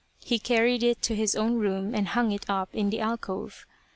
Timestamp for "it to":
0.81-1.15